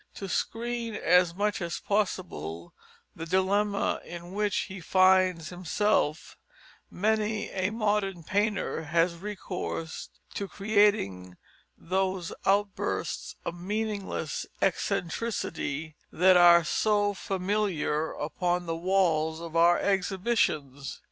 To 0.15 0.27
screen 0.27 0.95
as 0.95 1.35
much 1.35 1.61
as 1.61 1.79
possible 1.79 2.73
the 3.15 3.27
dilemma 3.27 4.01
in 4.03 4.33
which 4.33 4.61
he 4.61 4.79
finds 4.81 5.49
himself, 5.49 6.39
many 6.89 7.51
a 7.51 7.69
modern 7.69 8.23
painter 8.23 8.85
has 8.85 9.13
recourse 9.17 10.09
to 10.33 10.47
creating 10.47 11.37
those 11.77 12.33
outbursts 12.47 13.35
of 13.45 13.53
meaningless 13.61 14.47
eccentricity 14.59 15.97
that 16.11 16.35
are 16.35 16.63
so 16.63 17.13
familiar 17.13 18.11
upon 18.13 18.65
the 18.65 18.75
walls 18.75 19.39
of 19.39 19.55
our 19.55 19.77
exhibitions. 19.77 20.99